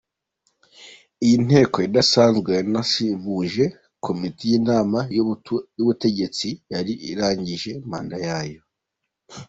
[1.23, 3.63] Iyi nteko idasanzwe yanasimbuje
[4.05, 4.99] komite y’inama
[5.77, 8.61] y’ubutegetsi yari irangije manda yayo.